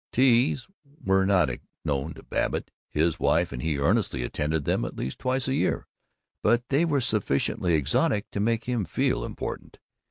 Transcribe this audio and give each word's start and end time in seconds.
Teas 0.11 0.67
were 1.05 1.27
not 1.27 1.51
unknown 1.85 2.15
to 2.15 2.23
Babbitt 2.23 2.71
his 2.89 3.19
wife 3.19 3.51
and 3.51 3.61
he 3.61 3.77
earnestly 3.77 4.23
attended 4.23 4.65
them 4.65 4.83
at 4.83 4.95
least 4.95 5.19
twice 5.19 5.47
a 5.47 5.53
year 5.53 5.85
but 6.41 6.63
they 6.69 6.85
were 6.85 7.01
sufficiently 7.01 7.75
exotic 7.75 8.31
to 8.31 8.39
make 8.39 8.63
him 8.63 8.83
feel 8.85 9.23
important. 9.23 9.77